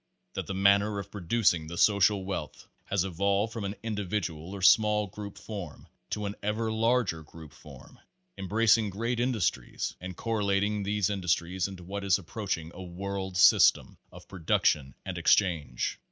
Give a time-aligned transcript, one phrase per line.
[0.33, 5.05] That the manner of producing the social wealth has evolved from an individual or small
[5.05, 7.99] group form to an ever larger group form,
[8.35, 13.95] embracing great industries and correlating these industries into what is approach ing a world system
[14.11, 15.99] of production and exchange.